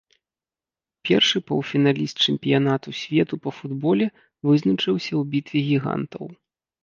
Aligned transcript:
Першы 1.07 1.37
паўфіналіст 1.49 2.15
чэмпіянату 2.31 2.89
свету 3.01 3.35
па 3.45 3.51
футболе 3.57 4.07
вызначыўся 4.49 5.07
ў 5.07 5.23
бітве 5.35 5.59
гігантаў. 5.69 6.25